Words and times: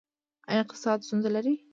ایا 0.49 0.61
اقتصادي 0.63 1.03
ستونزې 1.07 1.29
لرئ؟ 1.35 1.55